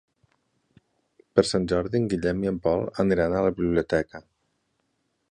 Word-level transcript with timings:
Per 1.39 1.43
Sant 1.49 1.67
Jordi 1.71 1.99
en 1.99 2.07
Guillem 2.13 2.41
i 2.45 2.49
en 2.51 2.57
Pol 2.63 2.85
aniran 3.03 3.35
a 3.35 3.43
la 3.49 3.53
biblioteca. 3.61 4.23